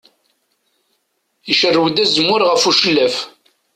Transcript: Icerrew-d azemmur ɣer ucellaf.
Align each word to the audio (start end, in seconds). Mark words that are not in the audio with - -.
Icerrew-d 1.51 2.03
azemmur 2.03 2.41
ɣer 2.43 2.57
ucellaf. 2.69 3.15